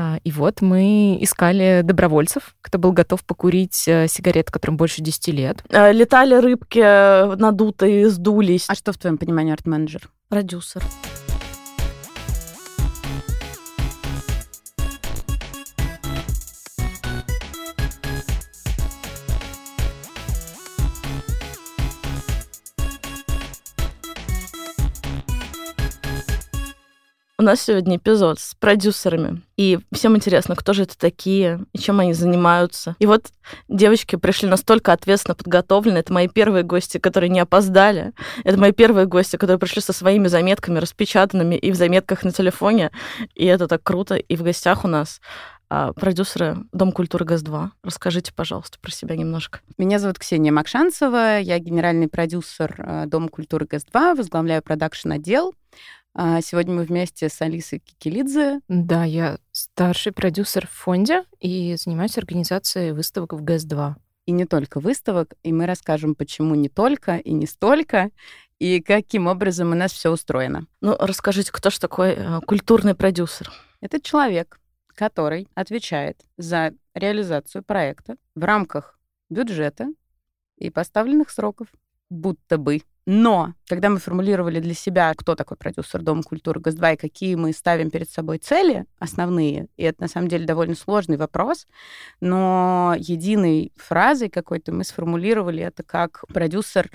[0.00, 5.28] А, и вот мы искали добровольцев, кто был готов покурить э, сигарет, которым больше 10
[5.34, 5.64] лет.
[5.70, 8.66] Э, летали рыбки э, надутые, сдулись.
[8.68, 10.08] А что в твоем понимании арт-менеджер?
[10.28, 10.84] Продюсер.
[27.40, 29.42] У нас сегодня эпизод с продюсерами.
[29.56, 32.96] И всем интересно, кто же это такие, и чем они занимаются.
[32.98, 33.26] И вот
[33.68, 35.98] девочки пришли настолько ответственно подготовлены.
[35.98, 38.12] Это мои первые гости, которые не опоздали.
[38.42, 42.90] Это мои первые гости, которые пришли со своими заметками, распечатанными и в заметках на телефоне.
[43.36, 44.16] И это так круто.
[44.16, 45.20] И в гостях у нас
[45.70, 47.68] а, продюсеры Дом культуры ГАЗ-2.
[47.84, 49.60] Расскажите, пожалуйста, про себя немножко.
[49.76, 55.52] Меня зовут Ксения Макшанцева, я генеральный продюсер э, Дома культуры ГАЗ-2, возглавляю продакшн-отдел.
[56.20, 58.60] А, сегодня мы вместе с Алисой Кикелидзе.
[58.66, 63.94] Да, я старший продюсер в фонде и занимаюсь организацией выставок в ГЭС-2.
[64.26, 68.10] И не только выставок, и мы расскажем, почему не только и не столько,
[68.58, 70.66] и каким образом у нас все устроено.
[70.80, 73.52] Ну, расскажите, кто же такой э, культурный продюсер?
[73.80, 78.98] Это человек, который отвечает за реализацию проекта в рамках
[79.30, 79.86] бюджета
[80.56, 81.68] и поставленных сроков,
[82.10, 82.82] будто бы.
[83.10, 87.54] Но когда мы формулировали для себя, кто такой продюсер Дома культуры ГАЗ-2 и какие мы
[87.54, 91.66] ставим перед собой цели основные, и это на самом деле довольно сложный вопрос,
[92.20, 96.90] но единой фразой какой-то мы сформулировали это как продюсер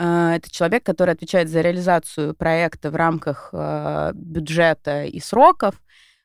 [0.00, 5.80] э, это человек, который отвечает за реализацию проекта в рамках э, бюджета и сроков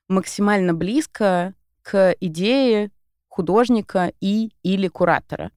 [0.07, 2.89] максимально близко к идее
[3.27, 5.51] художника и или куратора.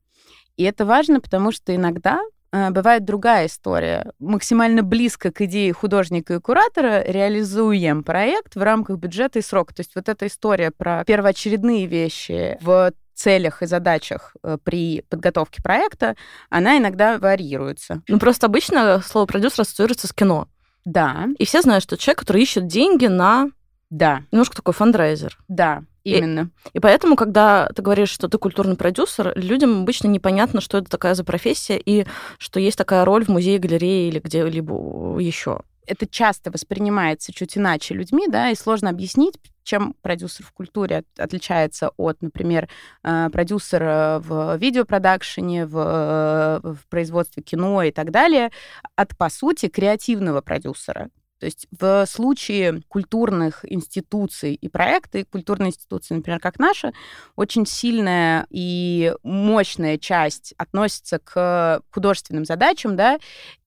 [0.59, 2.21] И это важно, потому что иногда
[2.53, 4.13] бывает другая история.
[4.19, 9.75] Максимально близко к идее художника и куратора реализуем проект в рамках бюджета и срока.
[9.75, 15.63] То есть вот эта история про первоочередные вещи в целях и задачах э, при подготовке
[15.63, 16.17] проекта,
[16.49, 18.03] она иногда варьируется.
[18.09, 20.49] Ну, просто обычно слово продюсер ассоциируется с кино.
[20.85, 21.29] Да.
[21.39, 23.51] И все знают, что человек, который ищет деньги на...
[23.91, 24.23] Да.
[24.31, 25.39] Немножко такой фандрайзер.
[25.49, 25.83] Да.
[26.05, 26.51] Именно.
[26.73, 30.89] И, и поэтому, когда ты говоришь, что ты культурный продюсер, людям обычно непонятно, что это
[30.89, 32.07] такая за профессия и
[32.39, 35.61] что есть такая роль в музее, галерее или где-либо еще.
[35.87, 39.35] Это часто воспринимается чуть иначе людьми, да, и сложно объяснить,
[39.65, 42.69] чем продюсер в культуре отличается от, например,
[43.03, 48.51] э, продюсера в видеопродакшене, в, э, в производстве кино и так далее,
[48.95, 51.11] от, по сути, креативного продюсера.
[51.41, 56.93] То есть в случае культурных институций и проекта, и культурной институции, например, как наша,
[57.35, 63.19] очень сильная и мощная часть относится к художественным задачам, да,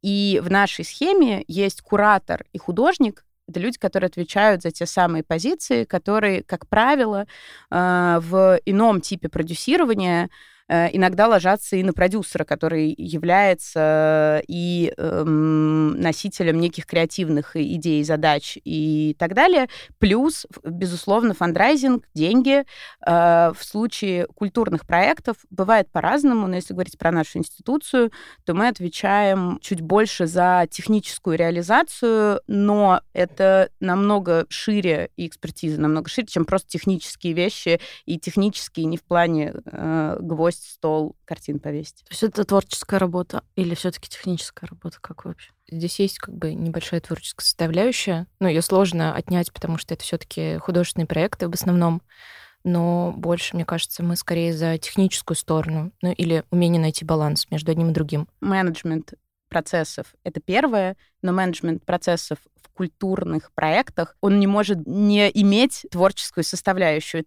[0.03, 5.23] и в нашей схеме есть куратор и художник, это люди, которые отвечают за те самые
[5.23, 7.25] позиции, которые, как правило,
[7.71, 10.29] э, в ином типе продюсирования
[10.69, 19.15] иногда ложатся и на продюсера, который является и эм, носителем неких креативных идей, задач и
[19.19, 19.67] так далее.
[19.99, 22.63] Плюс, безусловно, фандрайзинг, деньги.
[23.05, 28.11] Э, в случае культурных проектов бывает по-разному, но если говорить про нашу институцию,
[28.45, 36.09] то мы отвечаем чуть больше за техническую реализацию, но это намного шире, и экспертиза намного
[36.09, 41.59] шире, чем просто технические вещи, и технические не в плане э, гвоздь гвоздь, стол, картин
[41.59, 42.03] повесить.
[42.05, 44.97] То есть это творческая работа или все-таки техническая работа?
[45.01, 45.51] Как вообще?
[45.69, 50.57] Здесь есть как бы небольшая творческая составляющая, но ее сложно отнять, потому что это все-таки
[50.57, 52.01] художественные проекты в основном.
[52.63, 57.71] Но больше, мне кажется, мы скорее за техническую сторону, ну или умение найти баланс между
[57.71, 58.27] одним и другим.
[58.39, 59.15] Менеджмент
[59.49, 66.45] процессов— это первое, но менеджмент процессов в культурных проектах, он не может не иметь творческую
[66.45, 67.25] составляющую.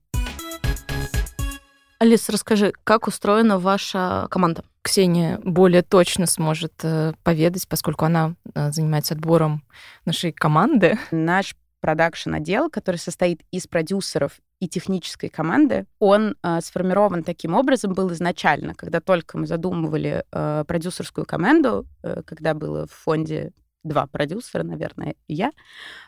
[1.98, 4.64] Алис, расскажи, как устроена ваша команда?
[4.82, 9.64] Ксения более точно сможет э, поведать, поскольку она э, занимается отбором
[10.04, 10.98] нашей команды.
[11.10, 18.12] Наш продакшн-отдел, который состоит из продюсеров и технической команды, он э, сформирован таким образом был
[18.12, 23.52] изначально, когда только мы задумывали э, продюсерскую команду, э, когда было в фонде
[23.84, 25.50] два продюсера, наверное, и я,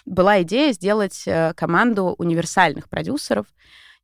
[0.05, 3.47] была идея сделать э, команду универсальных продюсеров,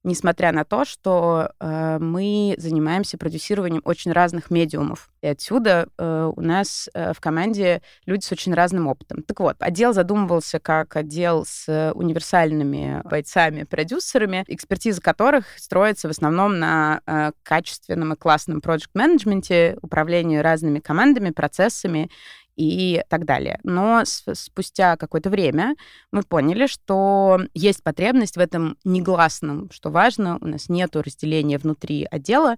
[0.04, 5.10] несмотря на то, что э, мы занимаемся продюсированием очень разных медиумов.
[5.22, 9.22] И отсюда э, у нас э, в команде люди с очень разным опытом.
[9.22, 17.00] Так вот, отдел задумывался как отдел с универсальными бойцами-продюсерами, экспертиза которых строится в основном на
[17.06, 22.10] э, качественном и классном проект-менеджменте, управлении разными командами, процессами
[22.56, 23.58] и так далее.
[23.64, 25.76] Но спустя какое-то время
[26.12, 32.06] мы поняли, что есть потребность в этом негласном, что важно, у нас нет разделения внутри
[32.10, 32.56] отдела,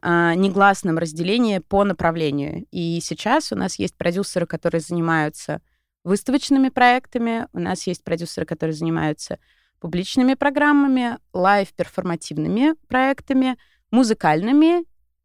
[0.00, 2.66] а, негласном разделении по направлению.
[2.70, 5.60] И сейчас у нас есть продюсеры, которые занимаются
[6.04, 9.38] выставочными проектами, у нас есть продюсеры, которые занимаются
[9.80, 13.56] публичными программами, лайв-перформативными проектами,
[13.90, 14.84] музыкальными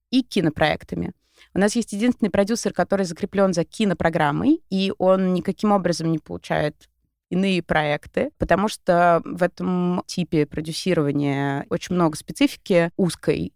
[0.09, 1.13] и кинопроектами.
[1.53, 6.89] У нас есть единственный продюсер, который закреплен за кинопрограммой, и он никаким образом не получает
[7.29, 13.53] иные проекты, потому что в этом типе продюсирования очень много специфики узкой.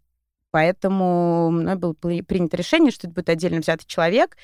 [0.50, 4.36] Поэтому мной было принято решение, что это будет отдельно взятый человек,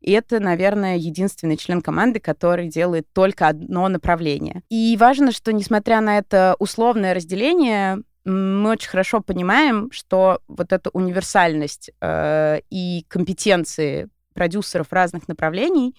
[0.00, 4.62] и это, наверное, единственный член команды, который делает только одно направление.
[4.68, 10.90] И важно, что, несмотря на это условное разделение, мы очень хорошо понимаем, что вот эта
[10.90, 15.96] универсальность э, и компетенции продюсеров разных направлений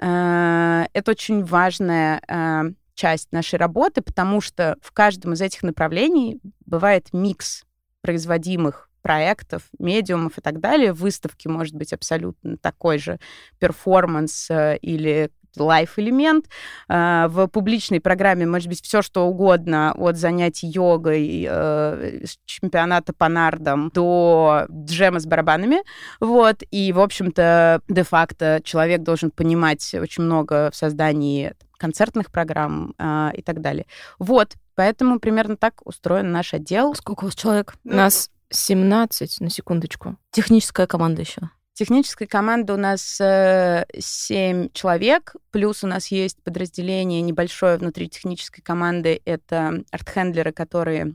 [0.00, 6.40] э, это очень важная э, часть нашей работы, потому что в каждом из этих направлений
[6.66, 7.64] бывает микс
[8.00, 10.92] производимых проектов, медиумов и так далее.
[10.92, 13.20] Выставки может быть абсолютно такой же
[13.60, 16.46] перформанс э, или live-элемент.
[16.88, 23.28] А, в публичной программе может быть все, что угодно, от занятий йогой, э, чемпионата по
[23.28, 25.78] нардам до джема с барабанами.
[26.20, 26.62] Вот.
[26.70, 33.42] И, в общем-то, де-факто человек должен понимать очень много в создании концертных программ э, и
[33.42, 33.86] так далее.
[34.18, 36.94] Вот, поэтому примерно так устроен наш отдел.
[36.94, 37.74] Сколько у вас человек?
[37.84, 40.16] Нас 17, на секундочку.
[40.32, 41.50] Техническая команда еще.
[41.78, 48.64] Техническая команда у нас э, 7 человек, плюс у нас есть подразделение небольшое внутри технической
[48.64, 49.22] команды.
[49.24, 51.14] Это артхендлеры, которые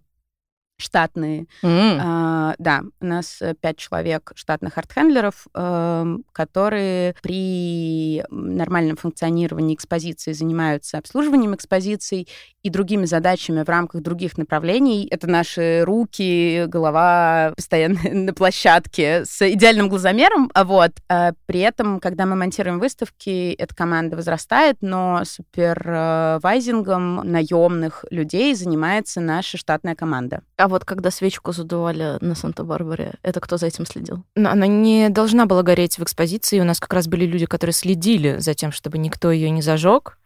[0.84, 1.48] штатные.
[1.64, 2.00] Mm.
[2.02, 10.34] А, да, у нас э, пять человек штатных артхендлеров, э, которые при нормальном функционировании экспозиции
[10.34, 12.28] занимаются обслуживанием экспозиций
[12.64, 15.08] и другими задачами в рамках других направлений.
[15.12, 20.50] Это наши руки, голова постоянно на площадке с идеальным глазомером.
[20.54, 28.06] А вот а при этом, когда мы монтируем выставки, эта команда возрастает, но супервайзингом наемных
[28.10, 30.42] людей занимается наша штатная команда.
[30.58, 34.24] А вот когда свечку задували на Санта-Барбаре, это кто за этим следил?
[34.36, 36.60] Она не должна была гореть в экспозиции.
[36.60, 40.18] У нас как раз были люди, которые следили за тем, чтобы никто ее не зажег.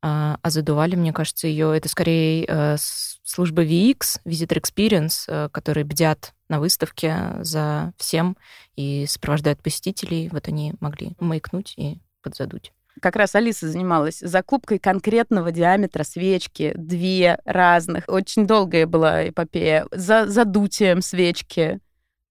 [0.00, 5.84] А, а задували, мне кажется, ее это скорее э, служба VX, Visitor Experience, э, которые
[5.84, 8.36] бдят на выставке за всем
[8.76, 10.28] и сопровождают посетителей.
[10.30, 12.72] Вот они могли маякнуть и подзадуть
[13.04, 18.04] как раз Алиса занималась закупкой конкретного диаметра свечки, две разных.
[18.08, 19.86] Очень долгая была эпопея.
[19.90, 21.80] За задутием свечки.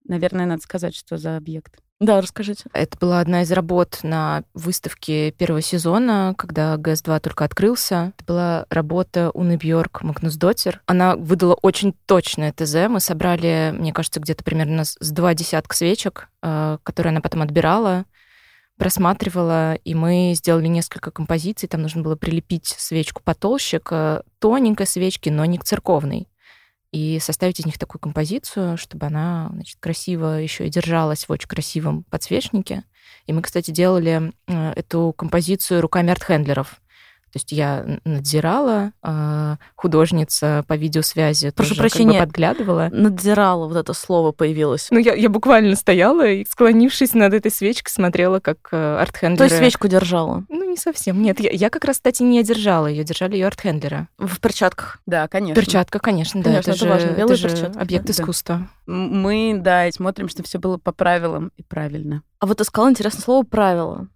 [0.03, 1.75] Наверное, надо сказать, что за объект.
[1.99, 2.63] Да, расскажите.
[2.73, 8.13] Это была одна из работ на выставке первого сезона, когда ГС-2 только открылся.
[8.17, 10.81] Это была работа Уны Бьорк Магнусдотер.
[10.87, 12.87] Она выдала очень точное ТЗ.
[12.89, 18.05] Мы собрали, мне кажется, где-то примерно с два десятка свечек, э, которые она потом отбирала
[18.77, 21.69] просматривала, и мы сделали несколько композиций.
[21.69, 26.27] Там нужно было прилепить свечку потолще к тоненькой свечке, но не к церковной.
[26.91, 31.47] И составить из них такую композицию, чтобы она значит, красиво еще и держалась в очень
[31.47, 32.83] красивом подсвечнике.
[33.25, 36.79] И мы, кстати, делали э, эту композицию руками арт-хендлеров.
[37.33, 42.89] То есть я надзирала, а, художница по видеосвязи Прошу тоже прощения, как бы подглядывала.
[42.91, 44.90] Надзирала, вот это слово появилось.
[44.92, 49.49] Ну, я, я буквально стояла и, склонившись над этой свечкой, смотрела, как э, артхендлеры...
[49.49, 50.44] То есть свечку держала?
[50.47, 51.23] Ну, не совсем.
[51.23, 54.07] Нет, я, я как раз, кстати, не держала ее, держали ее артхендлеры.
[54.19, 54.99] В перчатках?
[55.07, 55.59] Да, конечно.
[55.59, 56.52] Перчатка, конечно, да.
[56.52, 57.07] Конечно, это, это, важно.
[57.09, 57.73] же, Белые это перчатки.
[57.73, 58.11] же объект Да.
[58.11, 58.68] искусства.
[58.85, 62.21] Мы, да, и смотрим, что все было по правилам и правильно.
[62.37, 64.07] А вот ты сказала интересное слово «правило».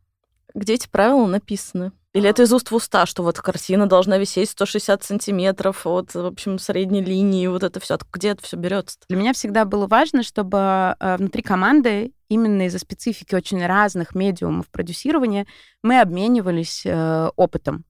[0.54, 1.94] Где эти правила написаны?
[2.18, 6.26] Или это из уст в уста, что вот картина должна висеть 160 сантиметров от, в
[6.26, 8.00] общем, средней линии, вот это все.
[8.12, 8.98] Где это все берется?
[9.08, 14.68] Для меня всегда было важно, чтобы э, внутри команды именно из-за специфики очень разных медиумов
[14.70, 15.46] продюсирования
[15.84, 17.86] мы обменивались э, опытом.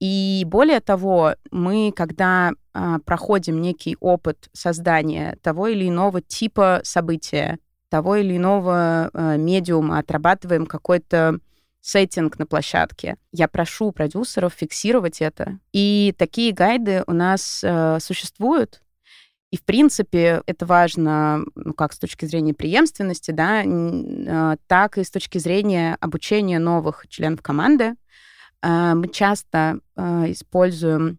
[0.00, 7.60] И более того, мы, когда э, проходим некий опыт создания того или иного типа события,
[7.88, 11.38] того или иного э, медиума, отрабатываем какой-то
[11.80, 13.16] сеттинг на площадке.
[13.32, 15.58] Я прошу продюсеров фиксировать это.
[15.72, 18.82] И такие гайды у нас э, существуют.
[19.50, 25.04] И, в принципе, это важно ну, как с точки зрения преемственности, да, э, так и
[25.04, 27.96] с точки зрения обучения новых членов команды.
[28.62, 31.18] Э, мы часто э, используем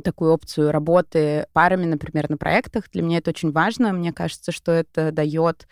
[0.00, 2.90] такую опцию работы парами, например, на проектах.
[2.90, 3.92] Для меня это очень важно.
[3.92, 5.66] Мне кажется, что это дает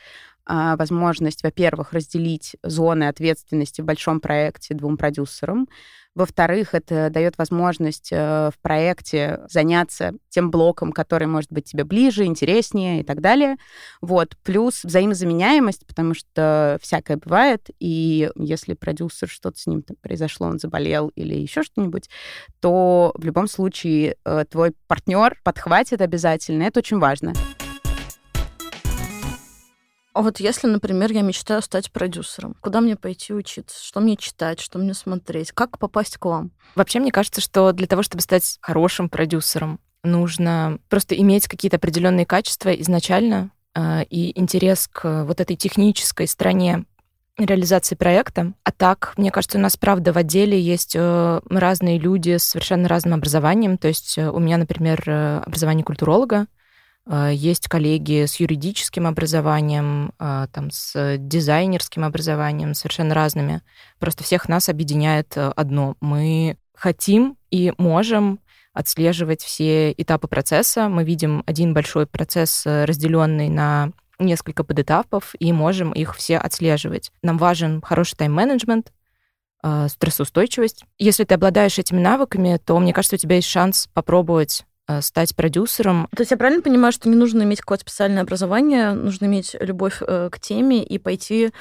[0.76, 5.66] возможность, во-первых, разделить зоны ответственности в большом проекте двум продюсерам.
[6.16, 12.24] Во-вторых, это дает возможность э, в проекте заняться тем блоком, который может быть тебе ближе,
[12.24, 13.56] интереснее и так далее.
[14.00, 14.36] Вот.
[14.42, 20.58] Плюс взаимозаменяемость, потому что всякое бывает, и если продюсер, что-то с ним там произошло, он
[20.58, 22.10] заболел или еще что-нибудь,
[22.60, 26.64] то в любом случае э, твой партнер подхватит обязательно.
[26.64, 27.34] Это очень важно.
[30.12, 34.60] А вот если, например, я мечтаю стать продюсером, куда мне пойти учиться, что мне читать,
[34.60, 36.50] что мне смотреть, как попасть к вам?
[36.74, 42.26] Вообще, мне кажется, что для того, чтобы стать хорошим продюсером, нужно просто иметь какие-то определенные
[42.26, 46.86] качества изначально э, и интерес к вот этой технической стороне
[47.38, 48.52] реализации проекта.
[48.64, 52.88] А так, мне кажется, у нас, правда, в отделе есть э, разные люди с совершенно
[52.88, 53.78] разным образованием.
[53.78, 56.46] То есть э, у меня, например, э, образование культуролога, а,
[57.08, 63.62] есть коллеги с юридическим образованием, а, там, с дизайнерским образованием, совершенно разными.
[63.98, 65.96] Просто всех нас объединяет э, одно.
[66.00, 68.38] Мы хотим и можем
[68.72, 70.88] отслеживать все этапы процесса.
[70.88, 77.10] Мы видим один большой процесс, э, разделенный на несколько подэтапов, и можем их все отслеживать.
[77.22, 78.92] Нам важен хороший тайм-менеджмент,
[79.62, 80.84] а, стрессоустойчивость.
[80.98, 84.69] Если ты обладаешь этими навыками, то, мне кажется, у тебя есть шанс попробовать Э,
[85.00, 86.08] стать продюсером.
[86.14, 90.02] То есть я правильно понимаю, что не нужно иметь какое-то специальное образование, нужно иметь любовь
[90.02, 91.52] э, к теме и пойти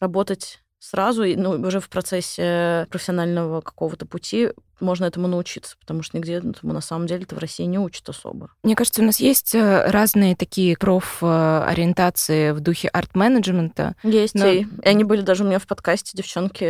[0.00, 4.48] работать сразу, ну, уже в процессе профессионального какого-то пути
[4.80, 8.08] можно этому научиться, потому что нигде этому на самом деле это в России не учат
[8.08, 8.50] особо.
[8.62, 13.94] Мне кажется, у нас есть э, разные такие проф-ориентации в духе арт-менеджмента.
[14.02, 14.46] Есть, но...
[14.46, 16.64] и они были даже у меня в подкасте девчонки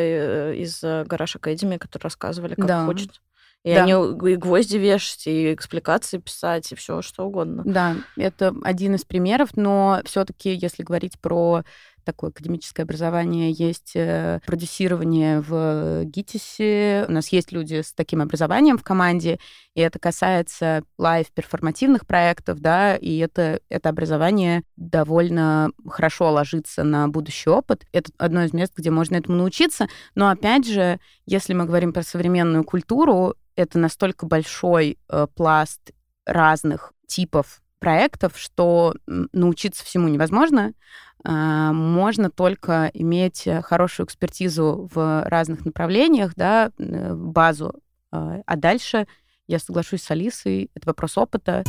[0.61, 2.87] из Гараж Академии, которые рассказывали, как да.
[2.87, 3.21] хочет
[3.62, 3.85] и да.
[3.85, 7.62] они и гвозди вешать, и экспликации писать, и все что угодно.
[7.67, 11.62] Да, это один из примеров, но все-таки, если говорить про
[12.05, 17.05] такое академическое образование, есть э, продюсирование в ГИТИСе.
[17.09, 19.38] У нас есть люди с таким образованием в команде,
[19.75, 27.50] и это касается лайв-перформативных проектов, да, и это, это образование довольно хорошо ложится на будущий
[27.50, 27.85] опыт.
[27.93, 29.87] Это одно из мест, где можно этому научиться.
[30.14, 35.93] Но опять же, если мы говорим про современную культуру, это настолько большой э, пласт
[36.25, 40.75] разных типов проектов, что научиться всему невозможно.
[41.25, 47.75] Э, можно только иметь хорошую экспертизу в разных направлениях, да, э, базу.
[48.12, 49.07] Э, а дальше
[49.47, 51.64] я соглашусь с Алисой, это вопрос опыта.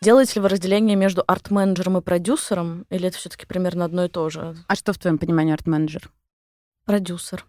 [0.00, 4.28] Делаете ли вы разделение между арт-менеджером и продюсером, или это все-таки примерно одно и то
[4.28, 4.54] же?
[4.68, 6.10] А что в твоем понимании арт-менеджер?
[6.84, 7.46] Продюсер.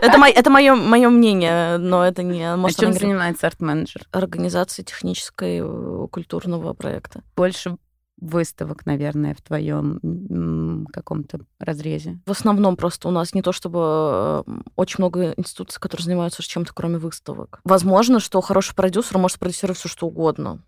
[0.00, 2.44] Это, мое, это мое, мое мнение, но это не...
[2.44, 4.02] А может, а чем занимается арт-менеджер?
[4.12, 7.22] Организацией технической э, культурного проекта.
[7.36, 7.76] Больше
[8.20, 12.20] выставок, наверное, в твоем каком-то разрезе?
[12.26, 14.42] В основном просто у нас не то чтобы э,
[14.76, 17.60] очень много институций, которые занимаются чем-то, кроме выставок.
[17.64, 20.62] Возможно, что хороший продюсер может продюсировать все что угодно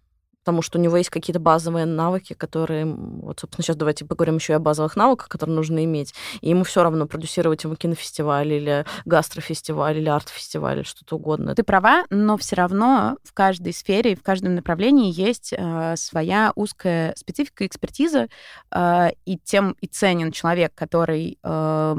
[0.47, 2.85] потому что у него есть какие-то базовые навыки, которые...
[2.87, 6.15] Вот, собственно, сейчас давайте поговорим еще и о базовых навыках, которые нужно иметь.
[6.41, 11.57] И ему все равно продюсировать ему кинофестиваль или гастрофестиваль или арт-фестиваль, или что-то угодно.
[11.57, 17.15] Ты права, но все равно в каждой сфере, в каждом направлении есть э, своя узкая
[17.17, 18.29] специфика, экспертиза,
[18.71, 21.97] э, и тем и ценен человек, который э,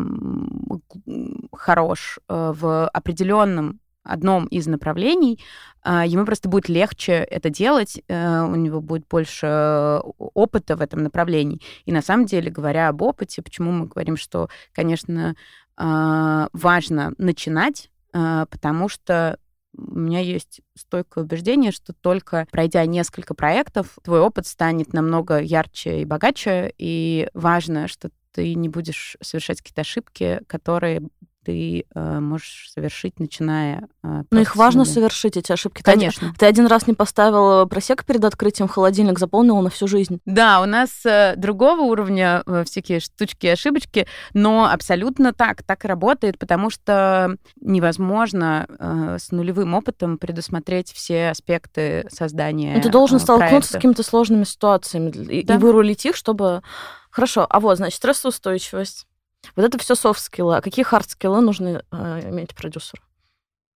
[1.51, 5.39] хорош э, в определенном одном из направлений,
[5.81, 11.03] а, ему просто будет легче это делать, э, у него будет больше опыта в этом
[11.03, 11.61] направлении.
[11.85, 15.35] И на самом деле, говоря об опыте, почему мы говорим, что, конечно,
[15.77, 19.37] а, важно начинать, а, потому что
[19.77, 26.01] у меня есть стойкое убеждение, что только пройдя несколько проектов, твой опыт станет намного ярче
[26.01, 31.01] и богаче, и важно, что ты не будешь совершать какие-то ошибки, которые
[31.47, 33.87] ты э, можешь совершить, начиная...
[34.03, 35.81] Э, Но их важно совершить, эти ошибки.
[35.81, 36.31] Конечно.
[36.33, 40.19] Ты, ты один раз не поставил просек перед открытием, холодильник заполнил на всю жизнь.
[40.25, 45.85] Да, у нас э, другого уровня э, всякие штучки и ошибочки, но абсолютно так, так
[45.85, 52.89] и работает, потому что невозможно э, с нулевым опытом предусмотреть все аспекты создания Но Ты
[52.89, 53.69] должен э, столкнуться проекта.
[53.69, 55.55] с какими-то сложными ситуациями и, да.
[55.55, 56.61] и вырулить их, чтобы...
[57.09, 59.06] Хорошо, а вот, значит, стрессоустойчивость
[59.55, 60.57] вот это все софт-скиллы.
[60.57, 63.03] А какие хард-скиллы нужно э, иметь продюсеру?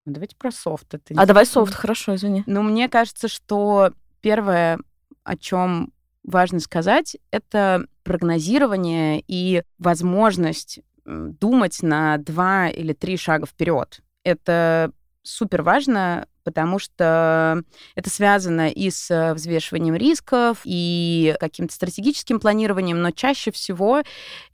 [0.05, 0.93] Ну, давайте про софт.
[0.93, 2.43] Это а давай софт, хорошо, извини.
[2.47, 4.79] Ну, мне кажется, что первое,
[5.23, 14.01] о чем важно сказать, это прогнозирование и возможность думать на два или три шага вперед.
[14.23, 14.91] Это
[15.23, 17.63] супер важно, потому что
[17.95, 24.01] это связано и с взвешиванием рисков, и каким-то стратегическим планированием, но чаще всего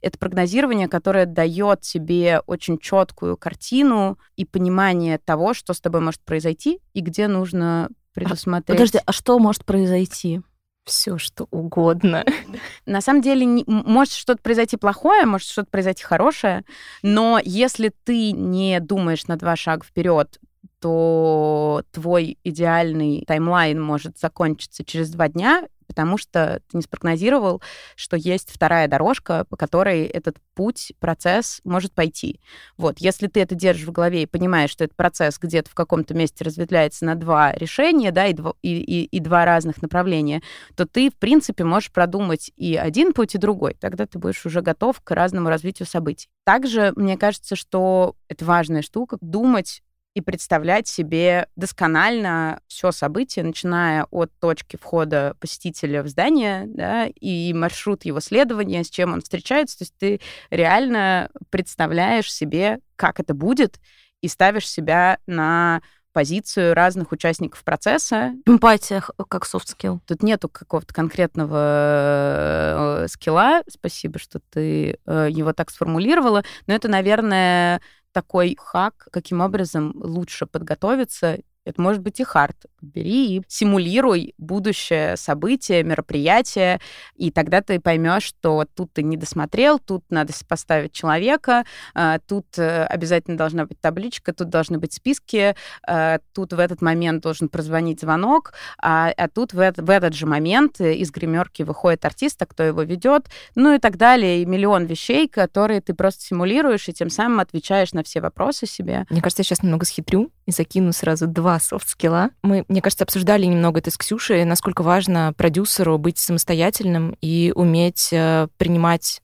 [0.00, 6.20] это прогнозирование, которое дает тебе очень четкую картину и понимание того, что с тобой может
[6.22, 8.76] произойти и где нужно предусмотреть.
[8.76, 10.42] Подожди, а что может произойти?
[10.88, 12.24] все что угодно.
[12.86, 16.64] На самом деле, не, может что-то произойти плохое, может что-то произойти хорошее,
[17.02, 20.38] но если ты не думаешь на два шага вперед,
[20.80, 27.60] то твой идеальный таймлайн может закончиться через два дня, потому что ты не спрогнозировал,
[27.96, 32.40] что есть вторая дорожка, по которой этот путь, процесс может пойти.
[32.76, 36.14] Вот, если ты это держишь в голове и понимаешь, что этот процесс где-то в каком-то
[36.14, 40.42] месте разветвляется на два решения, да, и, дво, и, и, и два разных направления,
[40.76, 43.74] то ты, в принципе, можешь продумать и один путь, и другой.
[43.74, 46.28] Тогда ты будешь уже готов к разному развитию событий.
[46.44, 49.82] Также, мне кажется, что это важная штука, думать
[50.18, 57.52] и представлять себе досконально все событие, начиная от точки входа посетителя в здание, да, и
[57.54, 59.78] маршрут его следования, с чем он встречается.
[59.78, 60.20] То есть ты
[60.50, 63.78] реально представляешь себе, как это будет,
[64.20, 65.82] и ставишь себя на
[66.12, 68.32] позицию разных участников процесса.
[68.44, 70.00] Эмпатия как soft skill.
[70.04, 73.62] Тут нету какого-то конкретного э, скилла.
[73.68, 76.42] Спасибо, что ты э, его так сформулировала.
[76.66, 77.80] Но это, наверное,
[78.12, 81.38] такой хак, каким образом лучше подготовиться
[81.68, 82.64] это может быть и хард.
[82.80, 86.80] Бери и симулируй будущее событие, мероприятие,
[87.16, 92.46] и тогда ты поймешь, что тут ты не досмотрел, тут надо поставить человека, а, тут
[92.58, 95.54] э, обязательно должна быть табличка, тут должны быть списки,
[95.86, 100.26] а, тут в этот момент должен прозвонить звонок, а, а тут в, в этот же
[100.26, 104.84] момент из гримерки выходит артист, а кто его ведет, ну и так далее, и миллион
[104.84, 109.06] вещей, которые ты просто симулируешь, и тем самым отвечаешь на все вопросы себе.
[109.10, 112.30] Мне кажется, я сейчас немного схитрю и закину сразу два софт-скилла.
[112.42, 118.10] Мы, мне кажется, обсуждали немного это с Ксюшей, насколько важно продюсеру быть самостоятельным и уметь
[118.12, 119.22] э, принимать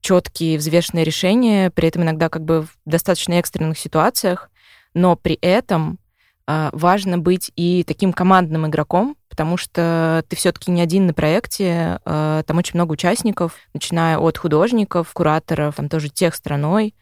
[0.00, 4.50] четкие, взвешенные решения, при этом иногда как бы в достаточно экстренных ситуациях,
[4.94, 5.98] но при этом
[6.46, 11.98] э, важно быть и таким командным игроком, потому что ты все-таки не один на проекте,
[12.04, 16.94] э, там очень много участников, начиная от художников, кураторов, там тоже тех страной,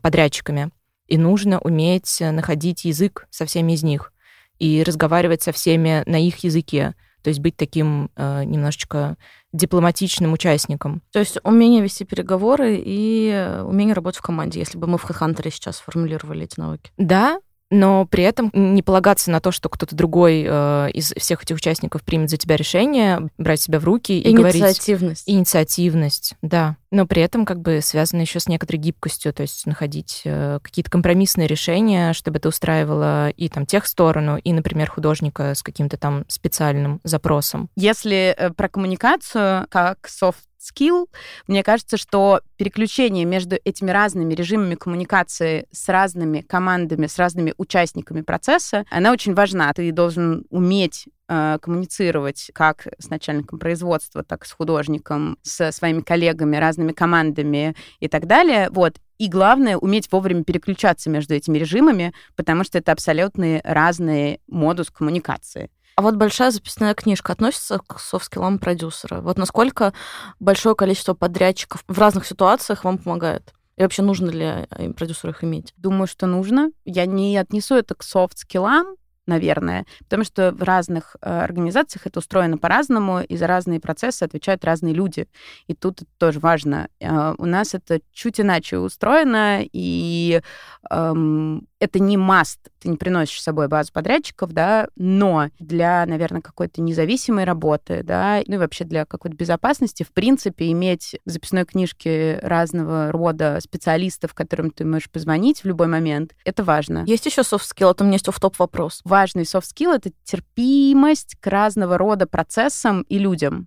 [0.00, 0.70] подрядчиками.
[1.08, 4.12] И нужно уметь находить язык со всеми из них
[4.58, 6.94] и разговаривать со всеми на их языке.
[7.22, 9.16] То есть быть таким э, немножечко
[9.52, 11.02] дипломатичным участником.
[11.12, 15.50] То есть умение вести переговоры и умение работать в команде, если бы мы в HeadHunter
[15.52, 16.90] сейчас формулировали эти навыки.
[16.96, 17.38] Да,
[17.72, 22.02] но при этом не полагаться на то, что кто-то другой э, из всех этих участников
[22.02, 24.60] примет за тебя решение, брать себя в руки и говорить...
[24.60, 25.24] Инициативность.
[25.26, 26.76] Инициативность, да.
[26.90, 30.90] Но при этом как бы связано еще с некоторой гибкостью, то есть находить э, какие-то
[30.90, 36.26] компромиссные решения, чтобы это устраивало и там тех сторону, и, например, художника с каким-то там
[36.28, 37.70] специальным запросом.
[37.74, 41.08] Если э, про коммуникацию как soft skill.
[41.46, 48.22] Мне кажется, что переключение между этими разными режимами коммуникации с разными командами, с разными участниками
[48.22, 49.72] процесса, она очень важна.
[49.72, 56.00] Ты должен уметь э, коммуницировать как с начальником производства, так и с художником, со своими
[56.00, 58.68] коллегами, разными командами и так далее.
[58.70, 58.96] Вот.
[59.18, 65.70] И главное, уметь вовремя переключаться между этими режимами, потому что это абсолютно разные модус коммуникации.
[65.96, 69.20] А вот большая записная книжка относится к софт-скиллам продюсера?
[69.20, 69.92] Вот насколько
[70.40, 73.52] большое количество подрядчиков в разных ситуациях вам помогает?
[73.76, 75.72] И вообще нужно ли продюсеру их иметь?
[75.76, 76.70] Думаю, что нужно.
[76.84, 82.58] Я не отнесу это к софт-скиллам, наверное, потому что в разных э, организациях это устроено
[82.58, 85.28] по-разному, и за разные процессы отвечают разные люди.
[85.66, 86.88] И тут это тоже важно.
[87.00, 90.42] Э, у нас это чуть иначе устроено, и
[90.90, 96.40] эм, это не маст, ты не приносишь с собой базу подрядчиков, да, но для, наверное,
[96.40, 101.64] какой-то независимой работы, да, ну и вообще для какой-то безопасности, в принципе, иметь в записной
[101.64, 107.02] книжке разного рода специалистов, которым ты можешь позвонить в любой момент, это важно.
[107.04, 109.00] Есть еще soft skill, это у меня есть оф-топ вопрос.
[109.04, 113.66] Важный soft skill— это терпимость к разного рода процессам и людям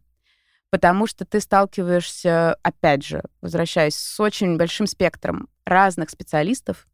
[0.71, 6.85] потому что ты сталкиваешься, опять же, возвращаясь, с очень большим спектром разных специалистов,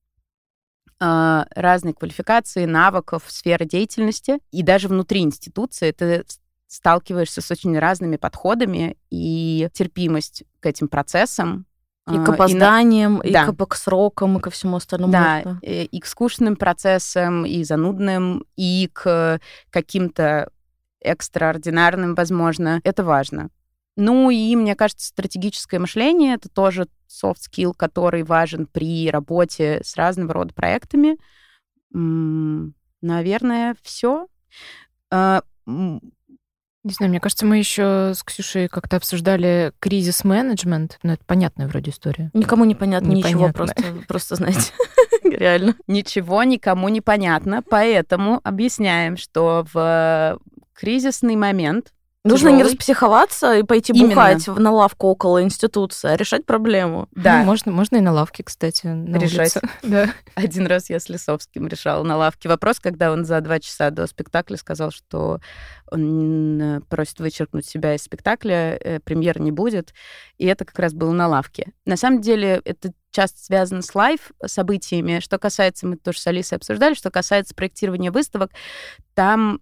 [1.04, 4.38] а, разные квалификации, навыков, сферы деятельности.
[4.52, 6.24] И даже внутри институции ты
[6.68, 11.66] сталкиваешься с очень разными подходами и терпимость к этим процессам,
[12.08, 15.12] и к опозданиям, и, и к, к срокам, и ко всему остальному.
[15.12, 19.40] Да, и, и к скучным процессам, и занудным, и к
[19.72, 20.52] каким-то
[21.02, 22.80] экстраординарным, возможно.
[22.84, 23.50] Это важно.
[23.98, 29.96] Ну и, мне кажется, стратегическое мышление— это тоже soft skill, который важен при работе с
[29.96, 31.18] разного рода проектами.
[31.92, 34.28] наверное, все.
[35.12, 35.42] А,
[36.84, 41.00] не знаю, мне кажется, мы еще с Ксюшей как-то обсуждали кризис-менеджмент.
[41.04, 42.32] Ну, это понятная вроде история.
[42.34, 44.72] Никому не понятно ничего, просто, просто знаете,
[45.24, 45.76] реально.
[45.88, 50.40] Ничего никому не понятно, поэтому объясняем, что в
[50.74, 52.58] кризисный момент Нужно тяжелый.
[52.58, 54.10] не распсиховаться и пойти Именно.
[54.10, 57.08] бухать на лавку около институции, а решать проблему.
[57.14, 57.40] Да.
[57.40, 59.56] Ну, можно, можно и на лавке, кстати, на решать.
[59.82, 60.14] Да.
[60.36, 64.06] Один раз я с Лисовским решала на лавке вопрос, когда он за два часа до
[64.06, 65.40] спектакля сказал, что
[65.90, 69.94] он просит вычеркнуть себя из спектакля, э, премьер не будет,
[70.38, 71.74] и это как раз было на лавке.
[71.86, 75.20] На самом деле это часто связано с live событиями.
[75.20, 78.52] Что касается, мы тоже с Алисой обсуждали, что касается проектирования выставок,
[79.14, 79.60] там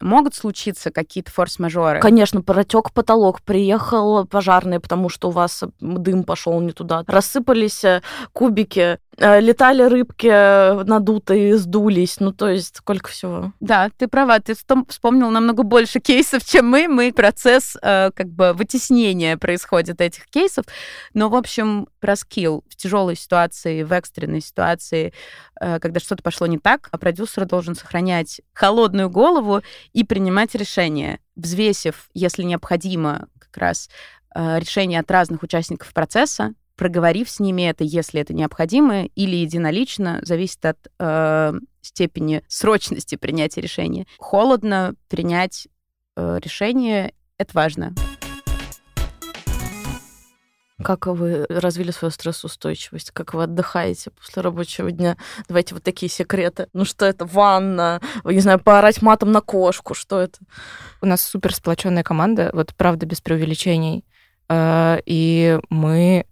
[0.00, 2.00] могут случиться какие-то форс-мажоры.
[2.00, 7.02] Конечно, протек потолок, приехал пожарный, потому что у вас дым пошел не туда.
[7.06, 12.20] Рассыпались э, кубики, э, летали рыбки надутые, сдулись.
[12.20, 13.52] Ну, то есть, сколько всего.
[13.60, 14.54] Да, ты права, ты
[14.88, 16.88] вспомнил намного больше кейсов, чем мы.
[16.88, 20.66] Мы процесс э, как бы вытеснения происходит этих кейсов.
[21.14, 25.12] Но, в общем, про скилл в тяжелой ситуации, в экстренной ситуации,
[25.60, 31.20] э, когда что-то пошло не так, а продюсер должен сохранять холодную голову и принимать решения,
[31.36, 33.88] взвесив, если необходимо, как раз
[34.34, 40.20] э, решения от разных участников процесса, проговорив с ними это, если это необходимо, или единолично,
[40.22, 44.06] зависит от э, степени срочности принятия решения.
[44.18, 45.68] Холодно принять
[46.16, 47.94] э, решение— это важно.
[50.84, 53.10] Как вы развили свою стрессоустойчивость?
[53.10, 55.16] Как вы отдыхаете после рабочего дня?
[55.48, 56.68] Давайте вот такие секреты.
[56.74, 57.24] Ну что это?
[57.24, 58.02] Ванна?
[58.24, 59.94] Не знаю, поорать матом на кошку?
[59.94, 60.38] Что это?
[61.00, 64.04] У нас супер сплоченная команда, вот правда без преувеличений.
[64.48, 66.26] А, и мы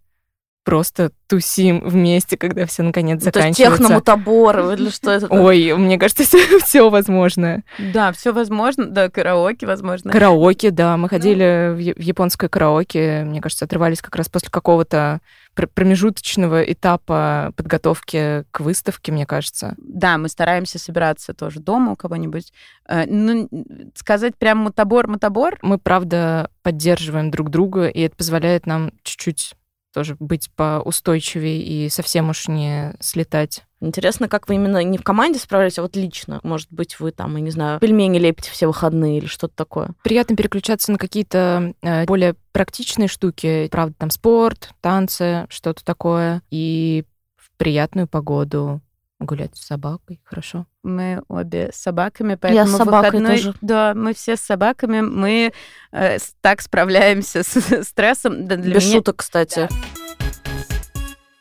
[0.64, 3.64] просто тусим вместе, когда все наконец ну, заканчивается.
[3.64, 5.27] То есть техномутабор или что это?
[5.29, 7.62] Ой, мне кажется, все, все возможно.
[7.79, 10.11] Да, все возможно, да, караоке возможно.
[10.11, 11.94] Караоке, да, мы ходили ну...
[11.94, 15.20] в японское караоке, мне кажется, отрывались как раз после какого-то
[15.55, 19.74] промежуточного этапа подготовки к выставке, мне кажется.
[19.79, 22.53] Да, мы стараемся собираться тоже дома у кого-нибудь.
[22.88, 23.48] Э, ну,
[23.94, 25.59] сказать прям мутабор-мутабор.
[25.62, 29.55] Мы, правда, поддерживаем друг друга, и это позволяет нам чуть-чуть
[29.94, 33.62] тоже быть поустойчивее и совсем уж не слетать.
[33.80, 36.40] Интересно, как вы именно не в команде справляетесь, а вот лично.
[36.42, 39.90] Может быть, вы там, я не знаю, пельмени лепите все выходные или что-то такое.
[40.02, 43.68] Приятно переключаться на какие-то э, более практичные штуки.
[43.70, 46.42] Правда, там спорт, танцы, что-то такое.
[46.50, 47.04] И
[47.37, 48.80] в приятную погоду
[49.24, 50.66] гулять с собакой, хорошо.
[50.82, 53.37] Мы обе с собаками, поэтому Я с собакой выходной...
[53.37, 53.54] тоже.
[53.60, 55.52] Да, мы все с собаками, мы
[55.92, 58.46] э, так справляемся с стрессом.
[58.46, 58.96] Да, для Без меня...
[58.96, 59.68] шуток, кстати.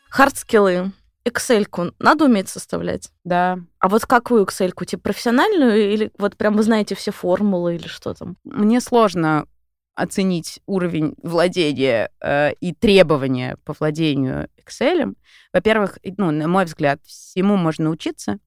[0.08, 0.92] Хардскиллы.
[1.24, 3.10] Excel-ку надо уметь составлять?
[3.24, 3.58] Да.
[3.78, 4.84] А вот какую Excel-ку?
[4.84, 8.36] Типа профессиональную или вот прям вы знаете все формулы или что там?
[8.44, 9.46] Мне сложно
[9.94, 15.14] оценить уровень владения э, и требования по владению Excel.
[15.52, 18.38] Во-первых, ну, на мой взгляд, всему можно научиться.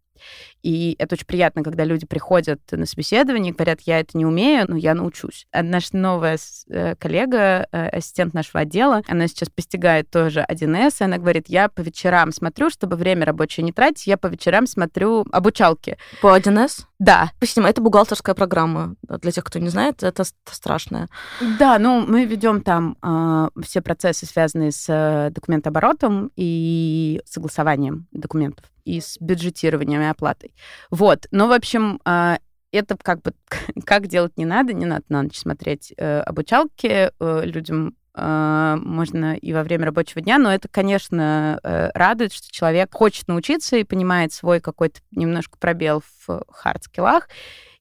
[0.63, 4.65] И это очень приятно, когда люди приходят на собеседование и говорят, я это не умею,
[4.67, 5.47] но я научусь.
[5.51, 6.38] А наша новая
[6.69, 11.69] э, коллега, э, ассистент нашего отдела, она сейчас постигает тоже 1С, и она говорит, я
[11.69, 15.97] по вечерам смотрю, чтобы время рабочее не тратить, я по вечерам смотрю обучалки.
[16.21, 16.86] По 1С?
[16.99, 17.32] Да.
[17.39, 18.95] Поясним, это бухгалтерская программа.
[19.03, 21.08] Для тех, кто не знает, это страшное.
[21.60, 28.65] Да, ну мы ведем там э, все процессы, связанные с э, документооборотом и согласованием документов
[28.88, 30.56] и с бюджетированием и оплатой.
[30.89, 31.28] Вот.
[31.32, 32.39] Ну, в общем, а,
[32.71, 33.34] это как бы
[33.86, 39.36] как делать не надо, не надо на ночь смотреть э, обучалки э, людям э, можно
[39.36, 43.84] и во время рабочего дня, но это, конечно, э, радует, что человек хочет научиться и
[43.84, 47.28] понимает свой какой-то немножко пробел в хард-скиллах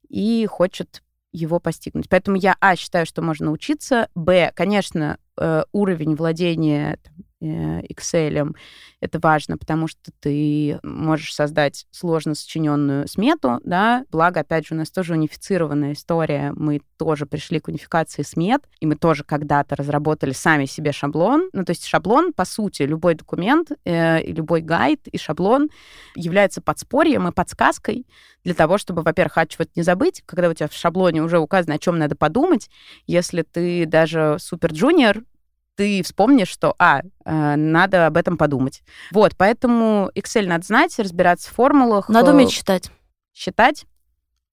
[0.09, 2.09] и хочет его постигнуть.
[2.09, 5.19] Поэтому я, а, считаю, что можно учиться, б, конечно,
[5.73, 8.55] уровень владения там, Excel.
[9.01, 14.79] Это важно, потому что ты можешь создать сложно сочиненную смету, да, благо, опять же, у
[14.79, 20.33] нас тоже унифицированная история, мы тоже пришли к унификации смет, и мы тоже когда-то разработали
[20.33, 25.19] сами себе шаблон, ну, то есть шаблон, по сути, любой документ, э, любой гайд и
[25.19, 25.69] шаблон
[26.15, 28.07] является подспорьем и подсказкой
[28.45, 31.75] для того, чтобы, во-первых, а чего-то не забыть, когда у тебя в шаблоне уже указано,
[31.75, 32.71] о чем надо подумать,
[33.07, 35.23] если ты даже супер джуниор,
[35.77, 38.83] ты вспомнишь, что, а, э, надо об этом подумать.
[39.13, 42.09] Вот, поэтому Excel надо знать, разбираться в формулах.
[42.09, 42.91] Надо уметь считать.
[43.33, 43.85] Считать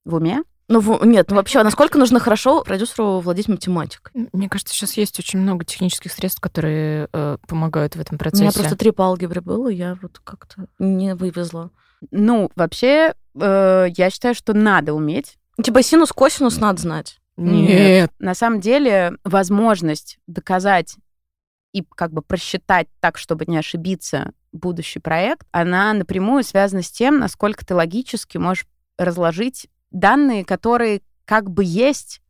[0.06, 0.44] в уме.
[0.70, 4.30] Ну, в, нет, ну вообще, насколько нужно хорошо продюсеру владеть математикой?
[4.32, 8.44] Мне кажется, сейчас есть очень много технических средств, которые э, помогают в этом процессе.
[8.44, 11.72] У меня просто три по алгебре было, я вот как-то не вывезла.
[12.12, 15.38] Ну, вообще, э, я считаю, что надо уметь.
[15.62, 17.20] Типа синус, косинус надо знать.
[17.36, 18.12] Нет.
[18.20, 20.96] На самом деле, возможность доказать
[21.74, 27.20] и как бы просчитать так, чтобы не ошибиться будущий проект, она напрямую связана с тем,
[27.20, 32.22] насколько ты логически можешь разложить данные, которые как бы есть,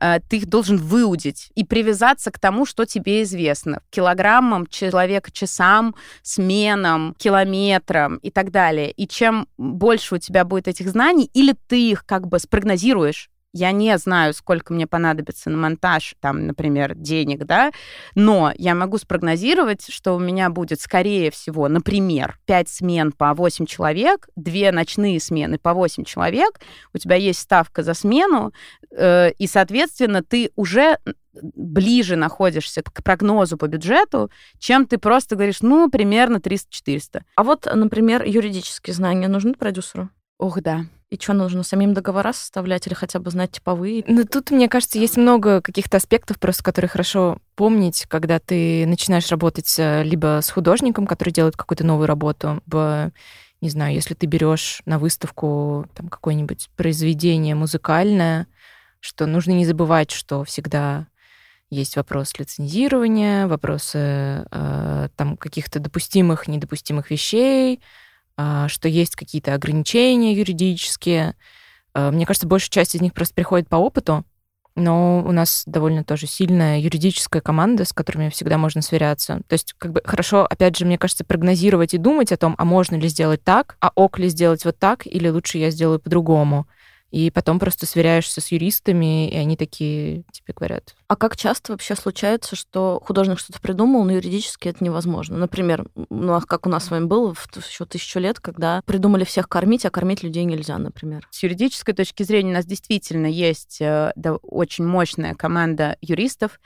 [0.00, 3.82] э, ты их должен выудить и привязаться к тому, что тебе известно.
[3.90, 8.90] Килограммам человека, часам, сменам, километрам и так далее.
[8.90, 13.72] И чем больше у тебя будет этих знаний, или ты их как бы спрогнозируешь, я
[13.72, 17.72] не знаю, сколько мне понадобится на монтаж, там, например, денег, да,
[18.14, 23.66] но я могу спрогнозировать, что у меня будет, скорее всего, например, 5 смен по 8
[23.66, 26.60] человек, 2 ночные смены по 8 человек,
[26.92, 28.52] у тебя есть ставка за смену,
[28.90, 30.98] э, и, соответственно, ты уже
[31.42, 37.22] ближе находишься к прогнозу по бюджету, чем ты просто говоришь, ну, примерно 300-400.
[37.36, 40.10] А вот, например, юридические знания нужны продюсеру?
[40.38, 40.86] Ох, да.
[41.10, 44.04] И что, нужно самим договора составлять или хотя бы знать типовые?
[44.06, 49.30] Ну, тут, мне кажется, есть много каких-то аспектов, просто которые хорошо помнить, когда ты начинаешь
[49.30, 53.12] работать либо с художником, который делает какую-то новую работу, либо,
[53.62, 58.46] не знаю, если ты берешь на выставку там какое-нибудь произведение музыкальное,
[59.00, 61.06] что нужно не забывать, что всегда
[61.70, 67.80] есть вопрос лицензирования, вопросы э, там каких-то допустимых, недопустимых вещей,
[68.68, 71.34] что есть какие-то ограничения юридические.
[71.94, 74.24] А, мне кажется, большая часть из них просто приходит по опыту,
[74.76, 79.40] но у нас довольно тоже сильная юридическая команда, с которыми всегда можно сверяться.
[79.48, 82.64] То есть, как бы хорошо, опять же, мне кажется, прогнозировать и думать о том, а
[82.64, 86.68] можно ли сделать так, а ок ли сделать вот так, или лучше я сделаю по-другому.
[87.10, 90.94] И потом просто сверяешься с юристами, и они такие тебе говорят.
[91.06, 95.38] А как часто вообще случается, что художник что-то придумал, но юридически это невозможно?
[95.38, 99.24] Например, ну, а как у нас с вами было в еще тысячу лет, когда придумали
[99.24, 101.26] всех кормить, а кормить людей нельзя, например.
[101.30, 106.60] С юридической точки зрения у нас действительно есть э, да, очень мощная команда юристов,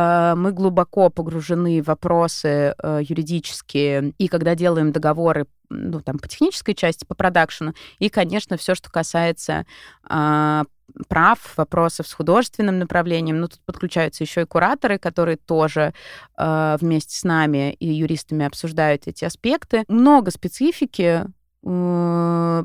[0.00, 6.74] мы глубоко погружены в вопросы э, юридические, и когда делаем договоры ну, там, по технической
[6.74, 9.66] части, по продакшену, и, конечно, все, что касается
[10.02, 10.64] а,
[11.08, 13.40] прав, вопросов с художественным направлением.
[13.40, 15.92] Ну, тут подключаются еще и кураторы, которые тоже
[16.38, 19.84] э, вместе с нами и юристами обсуждают эти аспекты.
[19.88, 21.37] Много специфики, Э,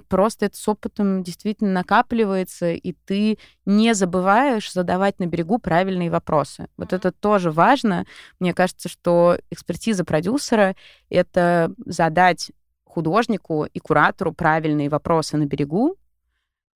[0.07, 6.67] просто это с опытом действительно накапливается, и ты не забываешь задавать на берегу правильные вопросы.
[6.77, 8.05] Вот это тоже важно.
[8.39, 10.75] Мне кажется, что экспертиза продюсера—
[11.09, 12.51] это задать
[12.85, 15.97] художнику и куратору правильные вопросы на берегу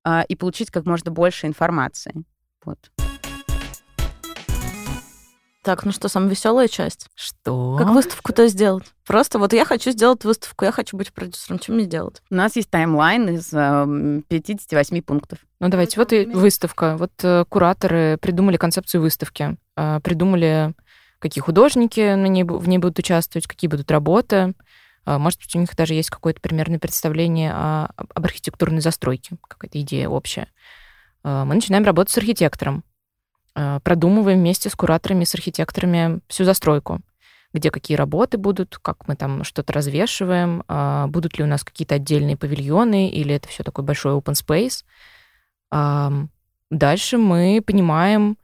[0.04, 2.24] а, и получить как можно больше информации.
[2.66, 2.80] Вот.
[5.68, 7.08] Так, ну что, самая веселая часть?
[7.14, 7.76] Что?
[7.78, 8.86] Как выставку-то сделать?
[9.06, 11.60] Просто вот я хочу сделать выставку, я хочу быть продюсером.
[11.60, 12.22] Чем мне делать?
[12.30, 15.40] У нас есть таймлайн из э, 58 пунктов.
[15.60, 16.96] Ну давайте, вот и выставка.
[16.96, 20.74] Вот э, кураторы придумали концепцию выставки, э, придумали,
[21.20, 24.54] какие художники на ней, в ней будут участвовать, какие будут работы.
[25.06, 29.82] Э, может быть, у них даже есть какое-то примерное представление о, об архитектурной застройке, какая-то
[29.82, 30.48] идея общая.
[31.26, 32.86] Мы начинаем работать с архитектором.
[33.58, 37.02] Э, продумываем вместе с кураторами, с архитекторами всю застройку
[37.54, 41.96] где какие работы будут, как мы там что-то развешиваем, а, будут ли у нас какие-то
[41.96, 44.84] отдельные павильоны, или это все такой большой open space.
[46.70, 48.38] Дальше мы понимаем,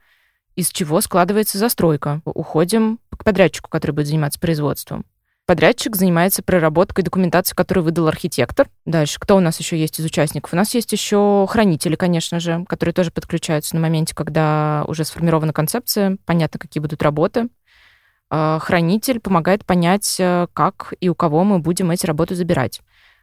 [0.56, 2.22] из чего складывается застройка.
[2.24, 5.04] Уходим к подрядчику, который будет заниматься производством.
[5.46, 8.66] Подрядчик занимается проработкой документации, которую выдал архитектор.
[8.86, 10.54] Дальше, кто у нас еще есть из участников?
[10.54, 15.52] У нас есть еще хранители, конечно же, которые тоже подключаются на моменте, когда уже сформирована
[15.52, 17.48] концепция, понятно, какие будут работы.
[18.30, 22.80] А, хранитель помогает понять, э, как и у кого мы будем эти работы забирать.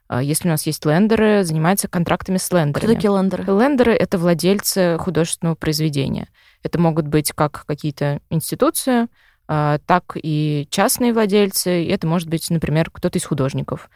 [0.07, 2.85] А, если у нас есть лендеры, занимается контрактами с лендерами.
[2.85, 3.45] Кто такие лендеры?
[3.45, 6.27] Лендеры— это владельцы художественного произведения.
[6.61, 9.07] Это могут быть как какие-то институции,
[9.51, 11.83] так и частные владельцы.
[11.83, 13.89] И это может быть, например, кто-то из художников,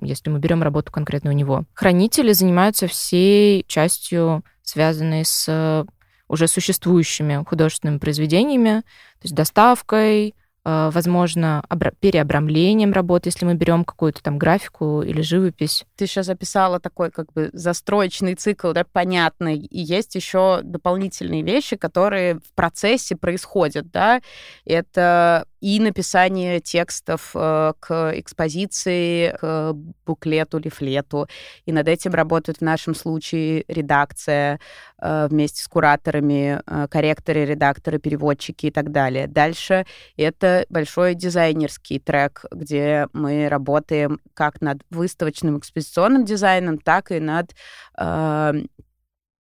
[0.00, 1.64] если мы берем работу конкретно у него.
[1.74, 5.86] Хранители занимаются всей частью, связанной с
[6.28, 11.62] уже существующими художественными произведениями, то есть доставкой, возможно,
[12.00, 15.84] переобрамлением работы, если мы берем какую-то там графику или живопись.
[15.96, 21.76] Ты сейчас записала такой как бы застроечный цикл, да, понятный, и есть еще дополнительные вещи,
[21.76, 24.20] которые в процессе происходят, да.
[24.64, 29.72] Это и написание текстов э, к экспозиции, к
[30.04, 31.26] буклету, лифлету.
[31.64, 34.60] И над этим работают в нашем случае редакция
[35.00, 39.26] э, вместе с кураторами, э, корректоры, редакторы, переводчики и так далее.
[39.26, 39.86] Дальше
[40.18, 47.54] это большой дизайнерский трек, где мы работаем как над выставочным экспозиционным дизайном, так и над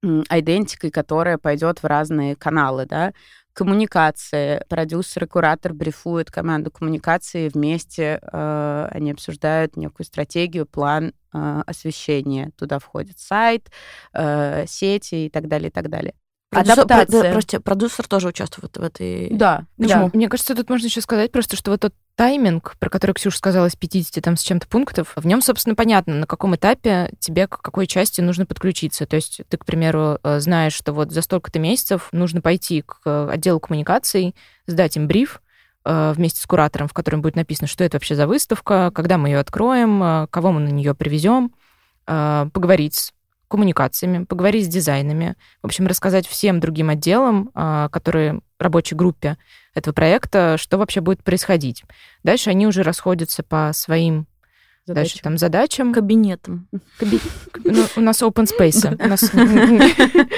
[0.03, 3.13] идентикой, которая пойдет в разные каналы, да,
[3.53, 4.63] коммуникации.
[4.67, 8.19] Продюсер и куратор брифуют команду коммуникации вместе.
[8.21, 12.51] Э, они обсуждают некую стратегию, план э, освещения.
[12.57, 13.71] Туда входит сайт,
[14.13, 16.15] э, сети и так далее, и так далее.
[16.53, 17.33] Продюсер, Адаптация.
[17.33, 19.29] Прости, продюсер тоже участвует в этой...
[19.31, 19.65] Да.
[19.77, 20.05] Почему?
[20.05, 20.11] Да.
[20.13, 23.67] Мне кажется, тут можно еще сказать просто, что вот тот тайминг, про который Ксюша сказала,
[23.67, 27.61] из 50 там с чем-то пунктов, в нем, собственно, понятно, на каком этапе тебе к
[27.61, 29.05] какой части нужно подключиться.
[29.05, 32.99] То есть ты, к примеру, э, знаешь, что вот за столько-то месяцев нужно пойти к
[33.05, 34.35] э, отделу коммуникаций,
[34.67, 35.41] сдать им бриф,
[35.85, 39.29] э, вместе с куратором, в котором будет написано, что это вообще за выставка, когда мы
[39.29, 41.53] ее откроем, кого мы на нее привезем,
[42.05, 43.13] поговорить с
[43.53, 49.37] коммуникациями, поговорить с дизайнами, в общем, рассказать всем другим отделам, а, которые рабочей группе
[49.75, 51.83] этого проекта, что вообще будет происходить.
[52.23, 54.25] Дальше они уже расходятся по своим
[54.87, 55.03] задачам.
[55.03, 55.93] Дальше там задачам.
[55.93, 56.67] Кабинетом.
[57.63, 58.97] Ну, у нас open space.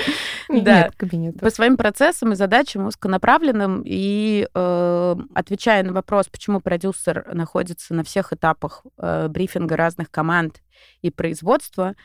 [0.47, 1.39] Да, кабинет.
[1.39, 8.03] По своим процессам и задачам узконаправленным и э, отвечая на вопрос, почему продюсер находится на
[8.03, 10.61] всех этапах э, брифинга разных команд
[11.01, 11.95] и производства,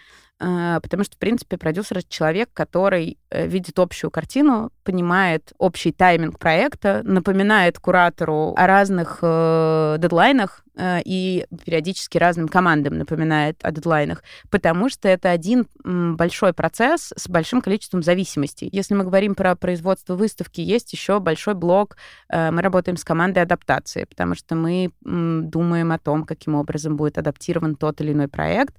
[0.40, 6.38] потому что, в принципе, продюсер— это человек, который э, видит общую картину, понимает общий тайминг
[6.38, 14.22] проекта, напоминает куратору о разных э, дедлайнах э, и периодически разным командам напоминает о дедлайнах,
[14.48, 18.70] потому что это один большой процесс с большим количеством зависимостей.
[18.72, 21.98] Если мы говорим про производство выставки, есть еще большой блок,
[22.30, 27.76] мы работаем с командой адаптации, потому что мы думаем о том, каким образом будет адаптирован
[27.76, 28.76] тот или иной проект,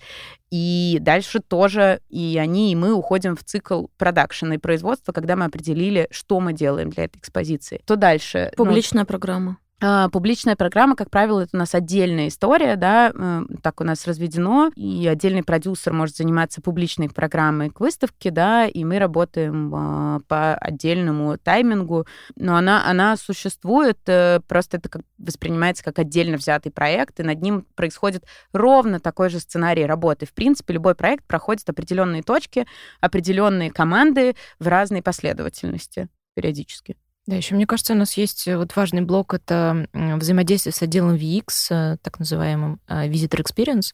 [0.52, 5.44] и дальше тоже и они, и мы уходим в цикл продакшена и производства, когда мы
[5.44, 7.82] определили, что мы делаем для этой экспозиции.
[7.86, 8.54] То дальше...
[8.58, 9.58] Ну, Публичная ну, программа.
[9.84, 14.06] А, публичная программа, как правило, это у нас отдельная история, да, э, так у нас
[14.06, 20.20] разведено, и отдельный продюсер может заниматься публичной программой к выставке, да, и мы работаем а,
[20.28, 26.72] по отдельному таймингу, но она, она существует, э, просто это как, воспринимается как отдельно взятый
[26.72, 30.28] проект, и над ним происходит ровно такой же сценарий работы.
[30.28, 32.68] В принципе, любой проект проходит определенные точки,
[33.00, 36.98] определенные команды в разной последовательности периодически.
[37.28, 41.16] Да, еще мне кажется, у нас есть э, вот важный блок, это взаимодействие с отделом
[41.16, 43.94] VX, э, так называемым э, Visitor Experience.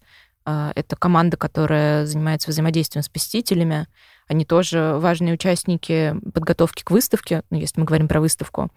[0.49, 3.85] Это команда, которая занимается взаимодействием с посетителями.
[4.29, 8.71] Они тоже важные участники подготовки к выставке, ну, если мы говорим про выставку,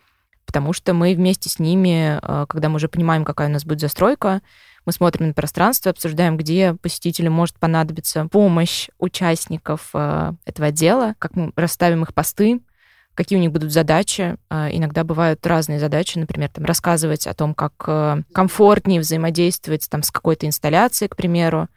[0.46, 4.42] потому что мы вместе с ними, когда мы уже понимаем, какая у нас будет застройка,
[4.84, 11.52] мы смотрим на пространство, обсуждаем, где посетителю может понадобиться помощь участников этого отдела, как мы
[11.54, 12.62] расставим их посты,
[13.20, 14.38] какие у них будут задачи.
[14.48, 20.02] А, иногда бывают разные задачи, например, там, рассказывать о том, как э, комфортнее взаимодействовать там,
[20.02, 21.68] с какой-то инсталляцией, к примеру.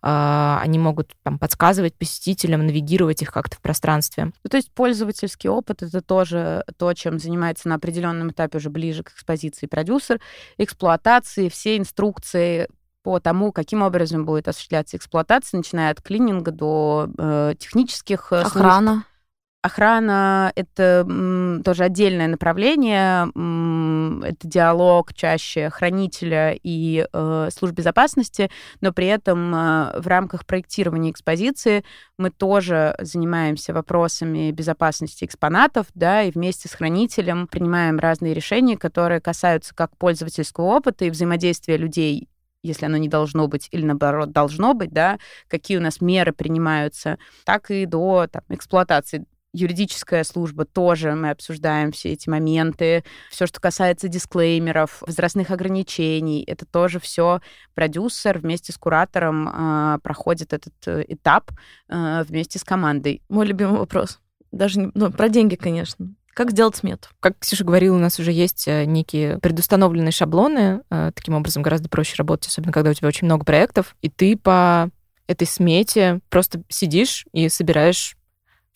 [0.00, 4.32] А, они могут там, подсказывать посетителям, навигировать их как-то в пространстве.
[4.42, 9.02] Ну, то есть пользовательский опыт— это тоже то, чем занимается на определенном этапе уже ближе
[9.02, 10.18] к экспозиции продюсер,
[10.56, 12.68] эксплуатации, все инструкции
[13.02, 18.92] по тому, каким образом будет осуществляться эксплуатация, начиная от клининга до э, технических э, Охрана.
[18.92, 19.06] Служб
[19.66, 21.04] Охрана— это
[21.64, 23.26] тоже отдельное направление.
[24.24, 28.48] Это диалог чаще хранителя и э, служб безопасности,
[28.80, 31.84] но при этом э, в рамках проектирования экспозиции
[32.16, 39.20] мы тоже занимаемся вопросами безопасности экспонатов, да, и вместе с хранителем принимаем разные решения, которые
[39.20, 42.28] касаются как пользовательского опыта и взаимодействия людей
[42.62, 47.16] если оно не должно быть, или наоборот должно быть, да, какие у нас меры принимаются,
[47.44, 49.24] так и до там, эксплуатации
[49.56, 53.04] юридическая служба тоже мы обсуждаем все эти моменты.
[53.30, 57.40] Все, что касается дисклеймеров, возрастных ограничений, это тоже все
[57.74, 61.50] продюсер вместе с куратором э, проходит этот э, этап
[61.88, 63.22] э, вместе с командой.
[63.28, 64.20] Мой любимый вопрос.
[64.52, 66.14] Даже не, ну, про деньги, конечно.
[66.34, 67.08] Как сделать смету?
[67.20, 70.82] Как Ксюша говорила, у нас уже есть э, некие предустановленные шаблоны.
[70.90, 74.36] Э, таким образом, гораздо проще работать, особенно когда у тебя очень много проектов, и ты
[74.36, 74.90] по
[75.26, 78.15] этой смете просто сидишь и собираешь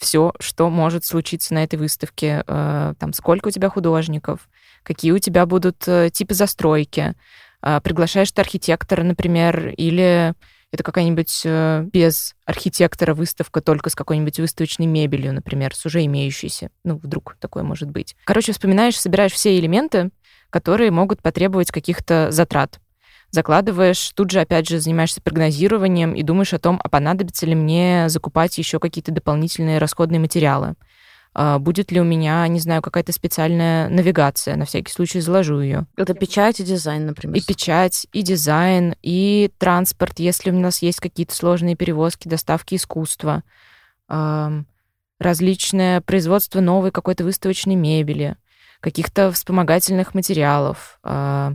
[0.00, 2.42] все, что может случиться на этой выставке.
[2.46, 4.48] Э, там, сколько у тебя художников,
[4.82, 7.14] какие у тебя будут э, типы застройки.
[7.62, 10.35] Э, приглашаешь ты архитектора, например, или
[10.72, 16.70] это какая-нибудь без архитектора выставка только с какой-нибудь выставочной мебелью, например, с уже имеющейся.
[16.85, 18.14] Ну, вдруг такое может быть.
[18.25, 20.10] Короче, вспоминаешь, собираешь все элементы,
[20.48, 22.79] которые могут потребовать каких-то затрат.
[23.31, 28.08] Закладываешь, тут же, опять же, занимаешься прогнозированием и думаешь о том, а понадобится ли мне
[28.08, 30.74] закупать еще какие-то дополнительные расходные материалы.
[31.33, 35.87] А, будет ли у меня, не знаю, какая-то специальная навигация, на всякий случай заложу ее.
[35.96, 37.37] Это печать и дизайн, например.
[37.37, 43.44] И печать, и дизайн, и транспорт, если у нас есть какие-то сложные перевозки, доставки искусства,
[45.20, 48.37] различное производство новой какой-то выставочной мебели,
[48.81, 51.52] каких-то вспомогательных материалов, а,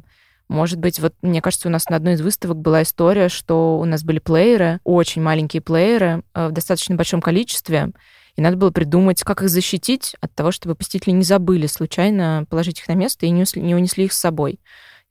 [0.48, 3.86] может быть, вот мне кажется, у нас на одной из выставок была история, что у
[3.86, 7.92] нас были плееры, очень маленькие плееры э, в достаточно большом количестве,
[8.36, 12.80] и надо было придумать, как их защитить от того, чтобы посетители не забыли случайно положить
[12.80, 14.60] их на место и не унесли их с собой.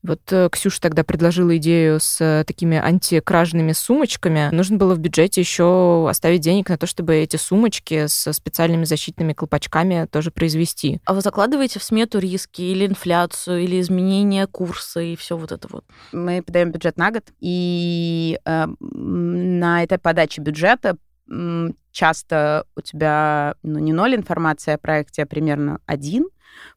[0.04, 4.50] Вот э, Ксюша тогда предложила идею с э, такими антикражными сумочками.
[4.52, 9.32] Нужно было в бюджете еще оставить денег на то, чтобы эти сумочки с специальными защитными
[9.32, 11.00] колпачками тоже произвести.
[11.06, 15.68] А вы закладываете в смету риски или инфляцию, или изменение курса и все вот это
[15.70, 15.86] вот?
[16.12, 20.98] Мы подаем бюджет на год, и э, на этой подаче бюджета
[21.90, 26.26] часто у тебя ну, не ноль информации о проекте, а примерно один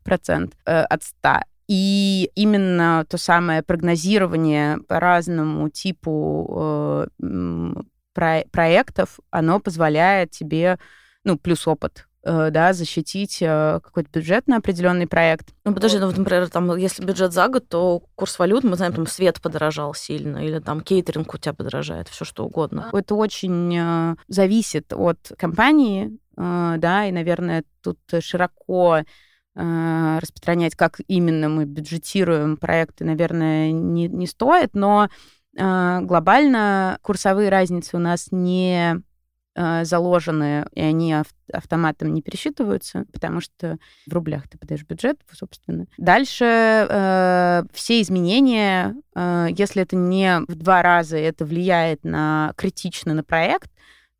[0.03, 1.43] процент э, от ста.
[1.68, 7.74] И именно то самое прогнозирование по разному типу э,
[8.13, 10.80] про проектов, оно позволяет тебе,
[11.26, 15.53] ну, плюс опыт, э, да, защитить э, какой-то бюджет на определенный проект.
[15.65, 18.93] Ну, подожди, ну, вот, например, там, если бюджет за год, то курс валют, мы знаем,
[18.93, 22.89] там, свет подорожал сильно, или там кейтеринг у тебя подорожает, все что угодно.
[22.93, 29.01] Это очень э, зависит от компании, э, да, и, наверное, тут широко
[29.58, 35.10] распространять, как именно мы бюджетируем проекты, наверное, не, не стоит, но
[35.58, 39.01] э, глобально курсовые разницы у нас не
[39.55, 41.16] э, заложены, и они
[41.51, 45.88] автоматом не пересчитываются, потому что в рублях ты подаешь бюджет, собственно.
[45.97, 53.16] Дальше э, все изменения, э, если это не в два раза, это влияет на критично
[53.16, 53.72] на проект,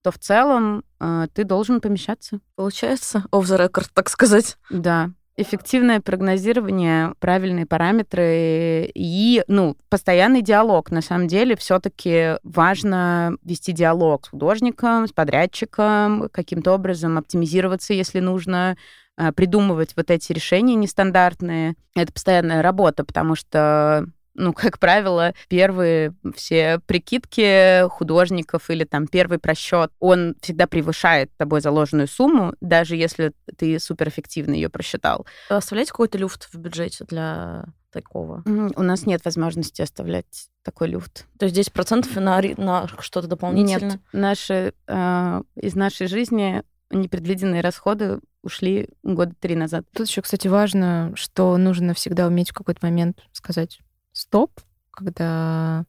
[0.02, 2.40] то в целом э, ты должен помещаться.
[2.56, 4.58] Получается, off the record, так сказать.
[4.70, 10.90] Да, эффективное прогнозирование, правильные параметры и, ну, постоянный диалог.
[10.90, 18.20] На самом деле, все-таки важно вести диалог с художником, с подрядчиком, каким-то образом оптимизироваться, если
[18.20, 18.78] нужно,
[19.16, 21.76] а, придумывать вот эти решения нестандартные.
[21.96, 24.08] Это постоянная работа, потому что
[24.38, 31.60] ну, как правило, первые все прикидки художников или там первый просчет, он всегда превышает тобой
[31.62, 35.26] заложенную сумму, даже если ты суперэффективно ее просчитал.
[35.50, 38.44] Оставляете какой-то люфт в бюджете для такого?
[38.46, 41.26] У нас нет возможности оставлять такой люфт.
[41.40, 43.92] То есть 10% на, на что-то дополнительное?
[43.92, 44.00] Нет.
[44.14, 49.86] Наши, э, из нашей жизни непредвиденные расходы ушли года три назад.
[49.94, 53.80] Тут еще, кстати, важно, что нужно всегда уметь в какой-то момент сказать
[54.18, 54.52] стоп,
[54.92, 55.86] когда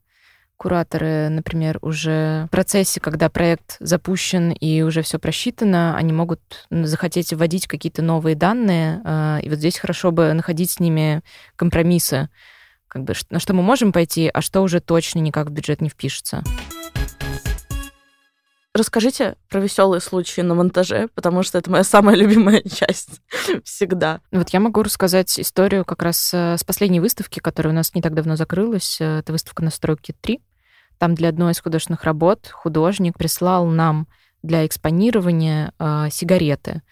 [0.58, 7.32] кураторы, например, уже в процессе, когда проект запущен и уже все просчитано, они могут захотеть
[7.32, 11.22] вводить какие-то новые данные, а, и вот здесь хорошо бы находить с ними
[11.56, 12.28] компромиссы,
[12.88, 15.88] как бы на что мы можем пойти, а что уже точно никак в бюджет не
[15.88, 16.42] впишется.
[18.78, 23.20] Расскажите про веселые случаи на монтаже, потому что это моя самая любимая часть
[23.64, 24.20] всегда.
[24.30, 28.02] Вот я могу рассказать историю как раз э, с последней выставки, которая у нас не
[28.02, 29.00] так давно закрылась.
[29.00, 30.40] Э, это выставка «Настройки 3».
[30.98, 34.06] Там для одной из художественных работ художник прислал нам
[34.44, 36.82] для экспонирования э, сигареты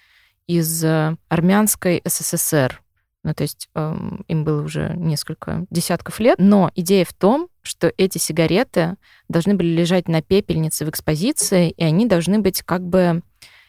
[0.49, 2.83] из э, армянской СССР.
[3.27, 3.97] Ну, то есть э,
[4.29, 6.37] им было уже несколько десятков лет.
[6.39, 8.95] Но идея в том, что эти сигареты
[9.29, 13.23] должны были лежать на пепельнице в экспозиции, и они должны быть как бы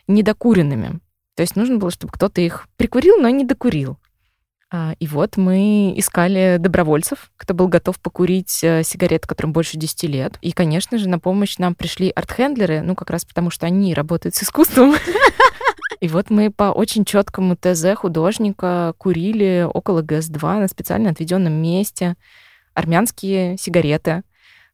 [0.06, 1.00] недокуренными.
[1.36, 3.98] То есть нужно было, чтобы кто-то их прикурил, но не докурил.
[4.70, 10.04] А, и вот мы искали добровольцев, кто был готов покурить э, сигарет, которым больше 10
[10.04, 10.38] лет.
[10.42, 14.36] И, конечно же, на помощь нам пришли арт-хендлеры, ну, как раз потому, что они работают
[14.36, 14.94] с искусством.
[16.00, 22.16] И вот мы по очень четкому ТЗ художника курили около ГС-2 на специально отведенном месте
[22.78, 24.22] армянские сигареты,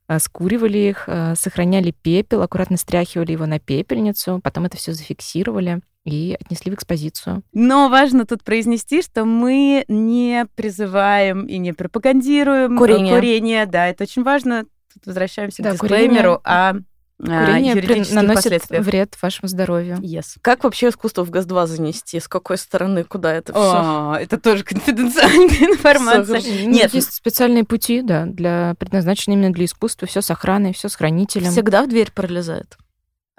[0.09, 5.80] э, скуривали их, э, сохраняли пепел, аккуратно стряхивали его на пепельницу, потом это все зафиксировали
[6.03, 7.43] и отнесли в экспозицию.
[7.53, 13.15] Но важно тут произнести, что мы не призываем и не пропагандируем курение.
[13.15, 13.65] курение.
[13.65, 14.65] Да, это очень важно.
[14.93, 16.41] Тут возвращаемся да, к дисклеймеру, курение...
[16.43, 16.76] а,
[17.24, 18.13] Курение при...
[18.13, 19.97] наносит вред вашему здоровью.
[19.97, 20.38] Yes.
[20.41, 22.19] Как вообще искусство в ГАЗ-2 занести?
[22.19, 23.03] С какой стороны?
[23.03, 23.61] Куда это все?
[23.61, 26.41] О, это тоже конфиденциальная информация.
[26.65, 30.07] Нет, есть специальные пути, да, для предназначенные именно для искусства.
[30.07, 31.51] Все с охраной, все с хранителем.
[31.51, 32.78] Всегда в дверь пролезает.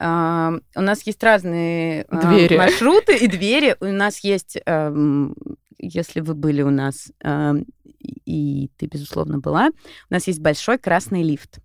[0.01, 2.57] Uh, у нас есть разные двери.
[2.57, 3.77] Uh, маршруты и двери.
[3.81, 5.33] У нас есть, uh,
[5.79, 7.13] если вы были у нас,
[8.27, 9.69] и ты, безусловно, была.
[10.11, 11.61] У нас есть большой красный лифт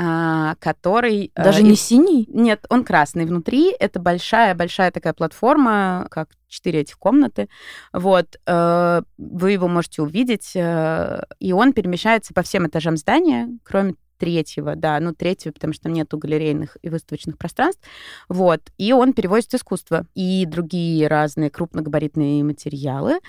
[0.00, 1.32] а, который...
[1.34, 2.28] Э, Даже не синий?
[2.32, 3.74] Нет, он красный внутри.
[3.80, 7.48] Это большая-большая такая платформа, как четыре этих комнаты.
[7.92, 8.38] Вот.
[8.46, 14.76] Э, вы его можете увидеть, э, и он перемещается по всем этажам здания, кроме третьего,
[14.76, 17.82] да, ну, третьего, потому что там нету галерейных и выставочных пространств,
[18.28, 23.20] вот, и он перевозит искусство и другие разные крупногабаритные материалы,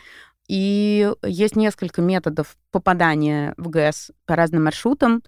[0.47, 5.21] и есть несколько методов попадания в ГЭС по разным маршрутам,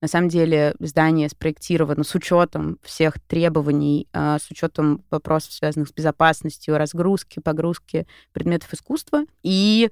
[0.00, 5.92] на самом деле здание спроектировано с учетом всех требований, а, с учетом вопросов, связанных с
[5.92, 9.24] безопасностью, разгрузки, погрузки предметов искусства.
[9.42, 9.90] И,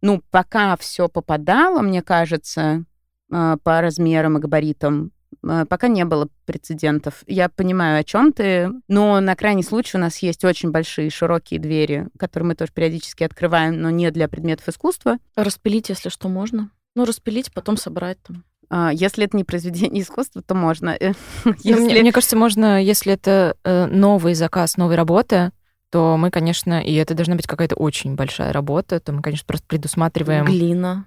[0.00, 2.84] ну, пока все попадало, мне кажется,
[3.32, 7.24] а, по размерам и габаритам, а, пока не было прецедентов.
[7.26, 11.60] Я понимаю, о чем ты, но на крайний случай у нас есть очень большие широкие
[11.60, 15.18] двери, которые мы тоже периодически открываем, но не для предметов искусства.
[15.36, 16.70] Распилить, если что, можно.
[16.94, 18.44] Ну, распилить, потом собрать там.
[18.70, 20.90] А, если это не произведение искусства, то можно.
[20.90, 21.12] Э,
[21.44, 21.80] ну, если...
[21.80, 25.52] Мне, мне кажется, можно, если это э, новый заказ, новой работы,
[25.90, 29.66] то мы, конечно, и это должна быть какая-то очень большая работа, то мы, конечно, просто
[29.66, 30.44] предусматриваем...
[30.44, 31.06] Глина.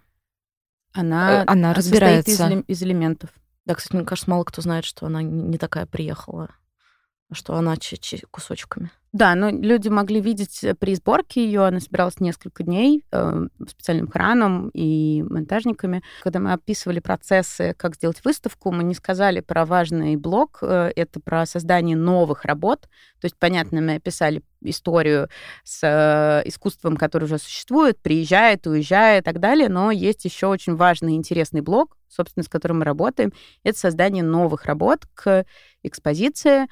[0.93, 2.49] Она, э, она разбирается.
[2.49, 3.29] Из, из элементов.
[3.65, 6.49] Да, кстати, мне кажется, мало кто знает, что она не такая приехала,
[7.29, 7.75] а что она
[8.31, 8.91] кусочками.
[9.13, 14.07] Да, но люди могли видеть э, при сборке ее, она собиралась несколько дней э, специальным
[14.07, 16.01] краном и монтажниками.
[16.23, 21.19] Когда мы описывали процессы, как сделать выставку, мы не сказали про важный блок, э, это
[21.19, 22.83] про создание новых работ.
[23.19, 25.27] То есть, понятно, мы описали историю
[25.65, 30.75] с э, искусством, которое уже существует, приезжает, уезжает и так далее, но есть еще очень
[30.77, 33.33] важный интересный блок, собственно, с которым мы работаем,
[33.63, 35.45] это создание новых работ к
[35.83, 36.67] экспозиции,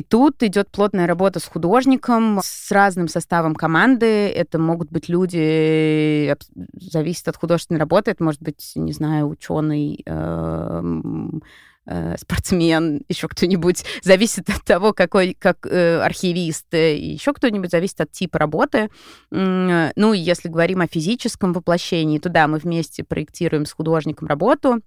[0.00, 4.28] и тут идет плотная работа с художником, с разным составом команды.
[4.28, 6.34] Это могут быть люди,
[6.72, 11.42] зависит от художественной работы, это может быть, не знаю, ученый, эм,
[11.84, 18.00] э, спортсмен, еще кто-нибудь, зависит от того, какой, как э, архивист, э, еще кто-нибудь, зависит
[18.00, 18.88] от типа работы.
[19.30, 24.80] Ну, если говорим о физическом воплощении, то да, мы вместе проектируем с художником работу,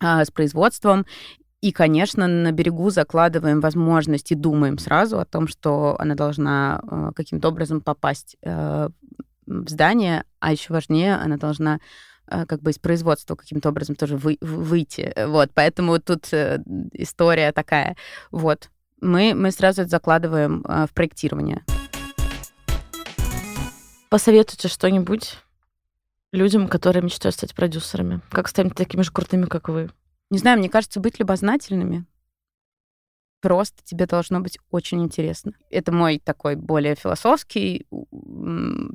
[0.00, 1.06] а, с производством,
[1.60, 7.10] и, конечно, на берегу закладываем возможность и думаем сразу о том, что она должна э,
[7.14, 8.88] каким-то образом попасть э,
[9.46, 11.80] в здание, а еще важнее, она должна
[12.26, 15.12] э, как бы из производства каким-то образом тоже вы, выйти.
[15.26, 17.94] Вот, поэтому тут история такая.
[18.30, 18.70] Вот,
[19.02, 21.62] мы, мы сразу это закладываем в проектирование.
[24.08, 25.36] Посоветуйте что-нибудь
[26.32, 28.22] людям, которые мечтают стать продюсерами.
[28.30, 29.90] Как стать такими же крутыми, как вы?
[30.30, 32.06] Не знаю, мне кажется, быть любознательными
[33.40, 35.52] просто тебе должно быть очень интересно.
[35.70, 37.86] Это мой такой более философский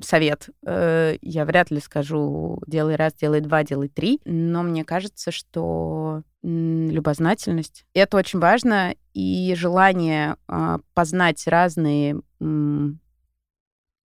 [0.02, 0.50] совет.
[0.66, 6.22] Э, я вряд ли скажу делай раз, делай два, делай три, но мне кажется, что
[6.44, 12.22] любознательность— это очень важно, и желание а, познать разные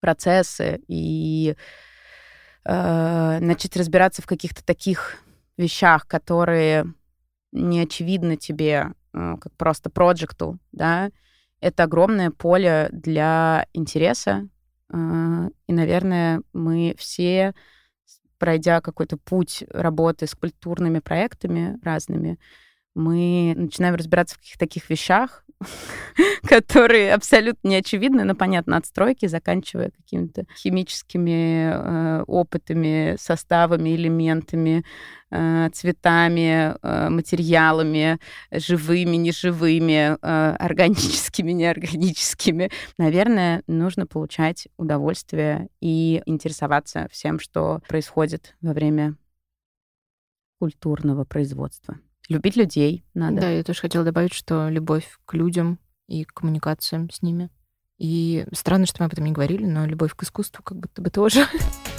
[0.01, 1.55] процессы и
[2.65, 5.17] э, начать разбираться в каких-то таких
[5.59, 6.87] вещах, которые
[7.53, 11.11] не очевидно тебе, э, как просто проекту, да,
[11.61, 14.49] это огромное поле для интереса.
[14.93, 17.55] Э, и, наверное, мы все,
[18.39, 22.39] пройдя какой-то путь работы с культурными проектами разными,
[22.95, 25.45] мы начинаем разбираться в каких-то таких вещах,
[26.49, 34.85] которые абсолютно не очевидны, но, понятно, от стройки, заканчивая какими-то химическими э, опытами, составами, элементами,
[35.31, 38.19] э, цветами, э, материалами,
[38.51, 42.71] живыми, неживыми, э, органическими, неорганическими.
[42.99, 49.17] Наверное, нужно получать удовольствие и интересоваться всем, что происходит во время
[50.59, 51.99] культурного производства.
[52.31, 53.41] Любить людей надо.
[53.41, 57.51] Да, я тоже хотела добавить, что любовь к людям и к коммуникациям с ними.
[57.99, 61.11] И странно, что мы об этом не говорили, но любовь к искусству как будто бы
[61.11, 61.45] тоже.